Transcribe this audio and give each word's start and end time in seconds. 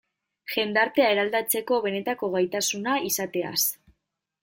Jendartea 0.53 1.09
eraldatzeko 1.17 1.79
benetako 1.85 2.33
gaitasuna 2.39 2.99
izateaz. 3.13 3.57